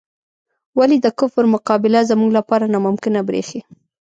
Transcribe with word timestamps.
ولې 0.77 0.97
د 1.01 1.07
کفر 1.19 1.45
مقابله 1.55 1.99
زموږ 2.09 2.29
لپاره 2.37 2.65
ناممکنه 2.73 3.19
بریښي؟ 3.27 3.61